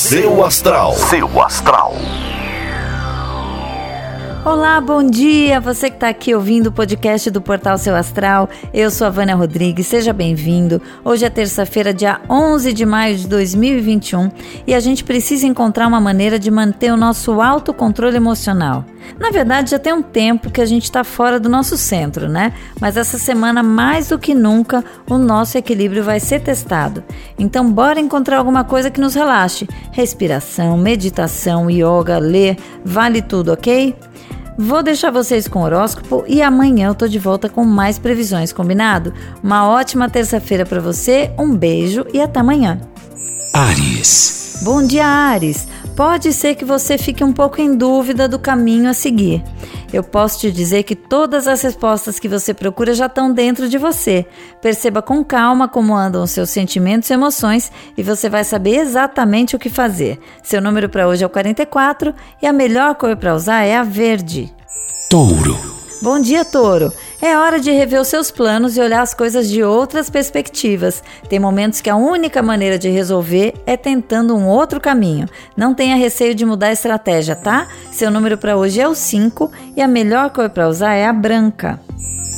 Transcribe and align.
Seu 0.00 0.42
astral. 0.42 0.94
Seu 0.94 1.42
astral. 1.42 1.94
Olá, 4.42 4.80
bom 4.80 5.02
dia! 5.02 5.60
Você 5.60 5.90
que 5.90 5.96
está 5.96 6.08
aqui 6.08 6.34
ouvindo 6.34 6.68
o 6.68 6.72
podcast 6.72 7.30
do 7.30 7.42
Portal 7.42 7.76
Seu 7.76 7.94
Astral, 7.94 8.48
eu 8.72 8.90
sou 8.90 9.06
a 9.06 9.10
Vânia 9.10 9.34
Rodrigues, 9.36 9.86
seja 9.86 10.14
bem-vindo. 10.14 10.80
Hoje 11.04 11.26
é 11.26 11.28
terça-feira, 11.28 11.92
dia 11.92 12.18
11 12.30 12.72
de 12.72 12.86
maio 12.86 13.14
de 13.18 13.28
2021 13.28 14.30
e 14.66 14.74
a 14.74 14.80
gente 14.80 15.04
precisa 15.04 15.46
encontrar 15.46 15.86
uma 15.86 16.00
maneira 16.00 16.38
de 16.38 16.50
manter 16.50 16.90
o 16.90 16.96
nosso 16.96 17.42
autocontrole 17.42 18.16
emocional. 18.16 18.86
Na 19.18 19.30
verdade, 19.30 19.70
já 19.70 19.78
tem 19.78 19.92
um 19.92 20.02
tempo 20.02 20.50
que 20.50 20.60
a 20.60 20.66
gente 20.66 20.84
está 20.84 21.04
fora 21.04 21.38
do 21.38 21.48
nosso 21.48 21.76
centro, 21.76 22.28
né? 22.28 22.52
Mas 22.80 22.96
essa 22.96 23.18
semana, 23.18 23.62
mais 23.62 24.08
do 24.08 24.18
que 24.18 24.34
nunca, 24.34 24.84
o 25.08 25.18
nosso 25.18 25.58
equilíbrio 25.58 26.02
vai 26.02 26.20
ser 26.20 26.40
testado. 26.40 27.02
Então, 27.38 27.70
bora 27.70 28.00
encontrar 28.00 28.38
alguma 28.38 28.64
coisa 28.64 28.90
que 28.90 29.00
nos 29.00 29.14
relaxe. 29.14 29.68
Respiração, 29.92 30.76
meditação, 30.76 31.70
yoga, 31.70 32.18
ler, 32.18 32.56
vale 32.84 33.22
tudo, 33.22 33.52
ok? 33.52 33.94
Vou 34.62 34.82
deixar 34.82 35.10
vocês 35.10 35.48
com 35.48 35.60
o 35.60 35.62
horóscopo 35.62 36.22
e 36.28 36.42
amanhã 36.42 36.88
eu 36.88 36.94
tô 36.94 37.08
de 37.08 37.18
volta 37.18 37.48
com 37.48 37.64
mais 37.64 37.98
previsões, 37.98 38.52
combinado? 38.52 39.14
Uma 39.42 39.66
ótima 39.66 40.10
terça-feira 40.10 40.66
para 40.66 40.80
você, 40.80 41.32
um 41.38 41.56
beijo 41.56 42.04
e 42.12 42.20
até 42.20 42.40
amanhã. 42.40 42.78
Ares. 43.54 44.60
Bom 44.62 44.86
dia, 44.86 45.06
Ares. 45.06 45.66
Pode 46.00 46.32
ser 46.32 46.54
que 46.54 46.64
você 46.64 46.96
fique 46.96 47.22
um 47.22 47.30
pouco 47.30 47.60
em 47.60 47.76
dúvida 47.76 48.26
do 48.26 48.38
caminho 48.38 48.88
a 48.88 48.94
seguir. 48.94 49.44
Eu 49.92 50.02
posso 50.02 50.40
te 50.40 50.50
dizer 50.50 50.82
que 50.82 50.96
todas 50.96 51.46
as 51.46 51.60
respostas 51.60 52.18
que 52.18 52.26
você 52.26 52.54
procura 52.54 52.94
já 52.94 53.04
estão 53.04 53.30
dentro 53.30 53.68
de 53.68 53.76
você. 53.76 54.24
Perceba 54.62 55.02
com 55.02 55.22
calma 55.22 55.68
como 55.68 55.94
andam 55.94 56.22
os 56.22 56.30
seus 56.30 56.48
sentimentos 56.48 57.10
e 57.10 57.12
emoções 57.12 57.70
e 57.98 58.02
você 58.02 58.30
vai 58.30 58.44
saber 58.44 58.76
exatamente 58.76 59.54
o 59.54 59.58
que 59.58 59.68
fazer. 59.68 60.18
Seu 60.42 60.62
número 60.62 60.88
para 60.88 61.06
hoje 61.06 61.22
é 61.22 61.26
o 61.26 61.28
44 61.28 62.14
e 62.40 62.46
a 62.46 62.52
melhor 62.52 62.94
cor 62.94 63.14
para 63.14 63.34
usar 63.34 63.64
é 63.64 63.76
a 63.76 63.82
verde. 63.82 64.50
Touro. 65.10 65.54
Bom 66.00 66.18
dia, 66.18 66.46
Touro. 66.46 66.90
É 67.22 67.36
hora 67.36 67.60
de 67.60 67.70
rever 67.70 68.00
os 68.00 68.08
seus 68.08 68.30
planos 68.30 68.76
e 68.76 68.80
olhar 68.80 69.02
as 69.02 69.12
coisas 69.12 69.48
de 69.48 69.62
outras 69.62 70.08
perspectivas. 70.08 71.02
Tem 71.28 71.38
momentos 71.38 71.82
que 71.82 71.90
a 71.90 71.96
única 71.96 72.42
maneira 72.42 72.78
de 72.78 72.88
resolver 72.88 73.52
é 73.66 73.76
tentando 73.76 74.34
um 74.34 74.48
outro 74.48 74.80
caminho. 74.80 75.28
Não 75.54 75.74
tenha 75.74 75.96
receio 75.96 76.34
de 76.34 76.46
mudar 76.46 76.68
a 76.68 76.72
estratégia, 76.72 77.36
tá? 77.36 77.68
Seu 77.92 78.10
número 78.10 78.38
para 78.38 78.56
hoje 78.56 78.80
é 78.80 78.88
o 78.88 78.94
5 78.94 79.52
e 79.76 79.82
a 79.82 79.88
melhor 79.88 80.30
cor 80.30 80.48
para 80.48 80.68
usar 80.68 80.94
é 80.94 81.06
a 81.06 81.12
branca. 81.12 81.78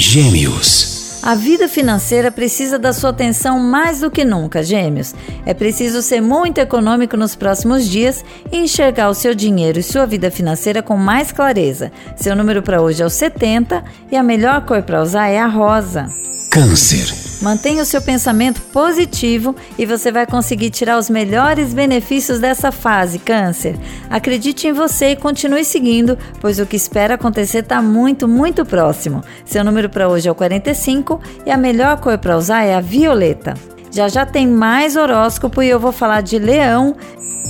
Gêmeos. 0.00 0.91
A 1.22 1.36
vida 1.36 1.68
financeira 1.68 2.32
precisa 2.32 2.80
da 2.80 2.92
sua 2.92 3.10
atenção 3.10 3.60
mais 3.60 4.00
do 4.00 4.10
que 4.10 4.24
nunca, 4.24 4.60
gêmeos. 4.60 5.14
É 5.46 5.54
preciso 5.54 6.02
ser 6.02 6.20
muito 6.20 6.58
econômico 6.58 7.16
nos 7.16 7.36
próximos 7.36 7.88
dias 7.88 8.24
e 8.50 8.58
enxergar 8.58 9.08
o 9.08 9.14
seu 9.14 9.32
dinheiro 9.32 9.78
e 9.78 9.84
sua 9.84 10.04
vida 10.04 10.32
financeira 10.32 10.82
com 10.82 10.96
mais 10.96 11.30
clareza. 11.30 11.92
Seu 12.16 12.34
número 12.34 12.60
para 12.60 12.82
hoje 12.82 13.04
é 13.04 13.06
o 13.06 13.10
70 13.10 13.84
e 14.10 14.16
a 14.16 14.22
melhor 14.22 14.66
cor 14.66 14.82
para 14.82 15.00
usar 15.00 15.28
é 15.28 15.38
a 15.38 15.46
rosa. 15.46 16.10
Câncer. 16.50 17.21
Mantenha 17.42 17.82
o 17.82 17.86
seu 17.86 18.00
pensamento 18.00 18.62
positivo 18.72 19.56
e 19.76 19.84
você 19.84 20.12
vai 20.12 20.24
conseguir 20.24 20.70
tirar 20.70 20.96
os 20.96 21.10
melhores 21.10 21.74
benefícios 21.74 22.38
dessa 22.38 22.70
fase, 22.70 23.18
Câncer. 23.18 23.76
Acredite 24.08 24.68
em 24.68 24.72
você 24.72 25.08
e 25.08 25.16
continue 25.16 25.64
seguindo, 25.64 26.16
pois 26.40 26.60
o 26.60 26.66
que 26.66 26.76
espera 26.76 27.14
acontecer 27.14 27.58
está 27.58 27.82
muito, 27.82 28.28
muito 28.28 28.64
próximo. 28.64 29.24
Seu 29.44 29.64
número 29.64 29.90
para 29.90 30.08
hoje 30.08 30.28
é 30.28 30.30
o 30.30 30.36
45 30.36 31.20
e 31.44 31.50
a 31.50 31.56
melhor 31.56 31.98
cor 31.98 32.16
para 32.16 32.38
usar 32.38 32.62
é 32.62 32.76
a 32.76 32.80
violeta. 32.80 33.54
Já 33.90 34.06
já 34.08 34.24
tem 34.24 34.46
mais 34.46 34.94
horóscopo 34.94 35.64
e 35.64 35.68
eu 35.68 35.80
vou 35.80 35.90
falar 35.90 36.20
de 36.20 36.38
Leão. 36.38 36.94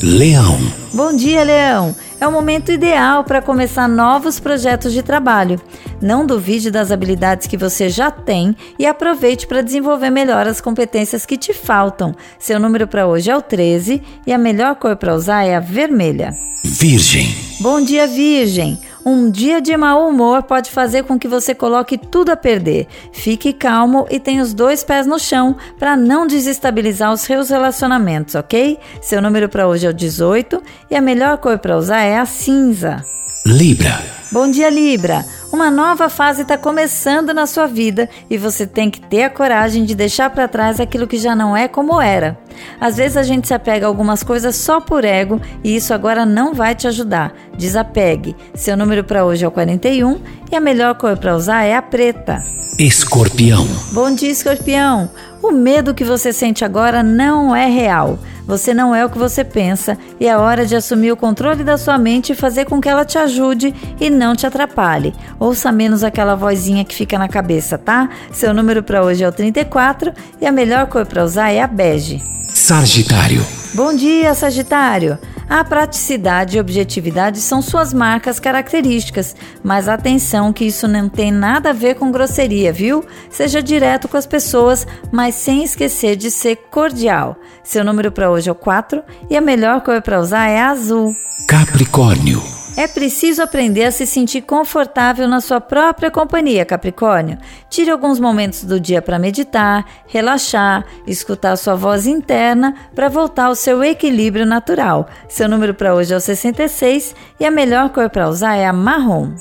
Leão. 0.03 0.59
Bom 0.95 1.15
dia, 1.15 1.45
Leão. 1.45 1.95
É 2.23 2.29
o 2.29 2.31
momento 2.31 2.71
ideal 2.71 3.25
para 3.25 3.43
começar 3.43 3.89
novos 3.89 4.39
projetos 4.39 4.93
de 4.93 5.03
trabalho. 5.03 5.61
Não 6.01 6.25
duvide 6.25 6.71
das 6.71 6.93
habilidades 6.93 7.49
que 7.49 7.57
você 7.57 7.89
já 7.89 8.13
tem 8.13 8.55
e 8.79 8.87
aproveite 8.87 9.45
para 9.45 9.61
desenvolver 9.61 10.09
melhor 10.09 10.47
as 10.47 10.61
competências 10.61 11.27
que 11.27 11.37
te 11.37 11.53
faltam. 11.53 12.15
Seu 12.39 12.61
número 12.61 12.87
para 12.87 13.09
hoje 13.09 13.29
é 13.29 13.37
o 13.37 13.43
13 13.43 14.01
e 14.25 14.33
a 14.33 14.39
melhor 14.39 14.77
cor 14.77 14.95
para 14.95 15.17
usar 15.17 15.43
é 15.43 15.57
a 15.57 15.59
vermelha. 15.59 16.33
Virgem. 16.65 17.27
Bom 17.61 17.81
dia, 17.81 18.07
Virgem. 18.07 18.79
Um 19.05 19.31
dia 19.31 19.61
de 19.61 19.77
mau 19.77 20.09
humor 20.09 20.45
pode 20.45 20.71
fazer 20.71 21.03
com 21.03 21.19
que 21.19 21.27
você 21.27 21.55
coloque 21.55 21.99
tudo 21.99 22.31
a 22.31 22.37
perder. 22.37 22.87
Fique 23.13 23.53
calmo 23.53 24.07
e 24.11 24.21
tenha 24.21 24.43
os 24.43 24.55
dois 24.55 24.85
pés 24.85 25.07
no 25.07 25.19
chão 25.19 25.57
para 25.79 25.97
não 25.97 26.27
desestabilizar 26.27 27.13
os 27.13 27.23
seus 27.23 27.51
relacionamentos, 27.51 28.37
ok? 28.37 28.79
Seu 29.01 29.21
número 29.21 29.49
para 29.49 29.67
hoje 29.67 29.87
é 29.87 29.91
o 29.91 29.95
18 29.95 30.63
e 30.89 30.95
a 30.95 31.01
melhor 31.01 31.39
cor 31.39 31.59
para 31.59 31.77
usar 31.77 32.01
é 32.03 32.17
a 32.17 32.27
cinza. 32.27 33.05
Libra. 33.45 34.01
Bom 34.31 34.49
dia, 34.49 34.71
Libra. 34.71 35.27
Uma 35.53 35.71
nova 35.71 36.09
fase 36.09 36.41
está 36.43 36.57
começando 36.57 37.35
na 37.35 37.47
sua 37.47 37.67
vida 37.67 38.09
e 38.31 38.39
você 38.39 38.67
tem 38.67 38.91
que 38.91 38.99
ter 38.99 39.25
a 39.25 39.31
coragem 39.31 39.85
de 39.85 39.95
deixar 39.95 40.31
para 40.31 40.49
trás 40.49 40.81
aquilo 40.81 41.07
que 41.07 41.19
já 41.19 41.37
não 41.37 41.55
é 41.55 41.69
como 41.69 42.01
era. 42.01 42.39
Às 42.81 42.97
vezes 42.97 43.19
a 43.19 43.23
gente 43.23 43.49
se 43.49 43.53
apega 43.53 43.85
a 43.85 43.89
algumas 43.89 44.23
coisas 44.23 44.57
só 44.57 44.81
por 44.81 45.05
ego 45.05 45.39
e 45.63 45.77
isso 45.77 45.93
agora 45.93 46.25
não 46.25 46.55
vai 46.55 46.75
te 46.75 46.89
ajudar. 46.89 47.35
Desapegue. 47.55 48.35
Seu 48.55 48.79
número 48.79 49.05
para 49.05 49.27
hoje 49.27 49.45
é 49.45 49.49
o 49.49 49.51
41 49.51 50.19
e 50.51 50.57
a 50.57 50.61
melhor 50.61 50.95
cor 50.95 51.19
para 51.19 51.37
usar 51.37 51.65
é 51.65 51.77
a 51.77 51.83
preta. 51.83 52.43
Escorpião. 52.79 53.69
Bom 53.93 54.15
dia, 54.15 54.31
escorpião. 54.31 55.11
O 55.43 55.53
medo 55.53 55.93
que 55.93 56.03
você 56.03 56.33
sente 56.33 56.65
agora 56.65 57.03
não 57.03 57.55
é 57.55 57.67
real. 57.67 58.19
Você 58.47 58.75
não 58.75 58.95
é 58.95 59.05
o 59.05 59.11
que 59.11 59.19
você 59.19 59.45
pensa 59.45 59.97
e 60.19 60.27
é 60.27 60.37
hora 60.37 60.67
de 60.67 60.75
assumir 60.75 61.13
o 61.13 61.17
controle 61.17 61.63
da 61.63 61.79
sua 61.79 61.97
mente 61.97 62.33
e 62.33 62.37
fazer 62.37 62.65
com 62.65 62.81
que 62.81 62.89
ela 62.89 63.05
te 63.05 63.19
ajude 63.19 63.75
e 64.01 64.11
não 64.11 64.35
te 64.35 64.47
atrapalhe. 64.47 65.15
Ouça 65.39 65.71
menos 65.71 66.03
aquela 66.03 66.35
vozinha 66.35 66.85
que 66.85 66.95
fica 66.95 67.19
na 67.19 67.29
cabeça, 67.29 67.79
tá? 67.79 68.09
Seu 68.33 68.53
número 68.53 68.83
para 68.83 69.03
hoje 69.03 69.25
é 69.25 69.29
o 69.29 69.33
34 69.33 70.13
e 70.41 70.47
a 70.47 70.53
melhor 70.53 70.87
cor 70.87 71.07
para 71.07 71.25
usar 71.25 71.51
é 71.51 71.63
a 71.63 71.67
bege. 71.67 72.21
Sagitário. 72.53 73.45
Bom 73.75 73.95
dia, 73.95 74.35
Sagitário. 74.35 75.19
A 75.53 75.63
praticidade 75.63 76.57
e 76.57 76.61
objetividade 76.61 77.39
são 77.39 77.61
suas 77.61 77.93
marcas 77.93 78.41
características, 78.41 79.37
mas 79.63 79.87
atenção 79.87 80.51
que 80.51 80.65
isso 80.65 80.89
não 80.89 81.11
tem 81.11 81.31
nada 81.31 81.69
a 81.69 81.73
ver 81.75 81.97
com 81.97 82.11
grosseria, 82.11 82.73
viu? 82.73 83.05
Seja 83.29 83.63
direto 83.63 84.09
com 84.09 84.17
as 84.17 84.25
pessoas, 84.25 84.87
mas 85.13 85.35
sem 85.35 85.63
esquecer 85.63 86.17
de 86.17 86.31
ser 86.31 86.57
cordial. 86.71 87.37
Seu 87.63 87.85
número 87.85 88.11
para 88.11 88.31
hoje 88.31 88.49
é 88.49 88.53
o 88.53 88.55
4 88.55 89.03
e 89.29 89.37
a 89.37 89.43
melhor 89.43 89.83
cor 89.83 90.01
para 90.01 90.21
usar 90.21 90.49
é 90.49 90.59
azul. 90.59 91.15
Capricórnio. 91.47 92.62
É 92.75 92.89
preciso 92.89 93.43
aprender 93.43 93.85
a 93.85 93.91
se 93.91 94.07
sentir 94.07 94.43
confortável 94.43 95.29
na 95.29 95.43
sua 95.43 95.61
própria 95.61 96.11
companhia, 96.11 96.65
Capricórnio. 96.65 97.37
Tire 97.69 97.91
alguns 97.91 98.19
momentos 98.19 98.65
do 98.65 98.81
dia 98.81 99.03
para 99.03 99.19
meditar, 99.19 99.85
relaxar, 100.07 100.85
escutar 101.07 101.57
sua 101.57 101.75
voz 101.75 102.07
interna 102.07 102.75
para 102.95 103.11
voltar 103.11 103.47
ao 103.47 103.55
seu 103.55 103.85
equilíbrio 103.85 104.47
natural. 104.47 105.07
Seu 105.29 105.49
número 105.49 105.75
para 105.75 105.95
hoje 105.95 106.15
é 106.15 106.17
o 106.17 106.21
66 106.21 107.15
e 107.39 107.45
a 107.45 107.51
melhor 107.51 107.91
cor 107.91 108.09
para 108.09 108.29
usar 108.29 108.57
é 108.57 108.67
a 108.67 108.73
marrom. 108.73 109.33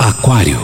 Aquário. 0.00 0.58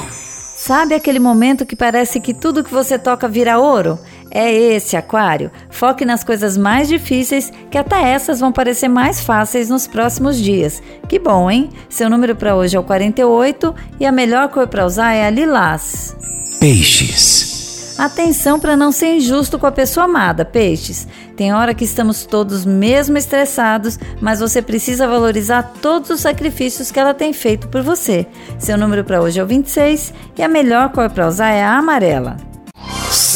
Sabe 0.57 0.95
aquele 0.95 1.19
momento 1.19 1.67
que 1.67 1.77
parece 1.77 2.19
que 2.21 2.33
tudo 2.33 2.65
que 2.65 2.73
você 2.73 2.99
toca 2.99 3.29
vira 3.29 3.59
ouro? 3.59 3.99
É 4.35 4.53
esse, 4.53 4.97
Aquário. 4.97 5.49
Foque 5.71 6.05
nas 6.05 6.25
coisas 6.25 6.57
mais 6.57 6.89
difíceis, 6.89 7.53
que 7.71 7.79
até 7.79 8.03
essas 8.03 8.41
vão 8.41 8.51
parecer 8.51 8.89
mais 8.89 9.21
fáceis 9.21 9.69
nos 9.69 9.87
próximos 9.87 10.37
dias. 10.37 10.83
Que 11.09 11.21
bom, 11.21 11.49
hein? 11.49 11.71
Seu 11.89 12.11
número 12.11 12.35
para 12.35 12.57
hoje 12.57 12.77
é 12.77 12.81
o 12.81 12.83
48 12.83 13.73
e 14.01 14.05
a 14.05 14.11
melhor 14.11 14.49
cor 14.49 14.67
para 14.67 14.85
usar 14.85 15.13
é 15.13 15.25
a 15.25 15.31
lilás. 15.31 16.17
Peixes. 16.59 17.55
Atenção 17.97 18.59
para 18.59 18.77
não 18.77 18.91
ser 18.91 19.19
injusto 19.19 19.57
com 19.57 19.69
a 19.69 19.73
pessoa 19.73 20.07
amada, 20.07 20.45
peixes. 20.45 21.07
Tem 21.37 21.55
hora 21.55 21.73
que 21.73 21.85
estamos 21.85 22.27
todos 22.27 22.65
mesmo 22.65 23.17
estressados, 23.17 24.01
mas 24.21 24.41
você 24.41 24.61
precisa 24.61 25.07
valorizar 25.07 25.75
todos 25.81 26.11
os 26.11 26.21
sacrifícios 26.21 26.91
que 26.91 26.99
ela 26.99 27.15
tem 27.15 27.33
feito 27.33 27.69
por 27.69 27.83
você. 27.83 28.27
Seu 28.59 28.77
número 28.77 29.05
para 29.05 29.23
hoje 29.23 29.39
é 29.39 29.45
o 29.45 29.47
26 29.47 30.13
e 30.37 30.43
a 30.43 30.49
melhor 30.49 30.91
cor 30.91 31.09
para 31.09 31.29
usar 31.29 31.51
é 31.51 31.63
a 31.63 31.79
amarela. 31.79 32.54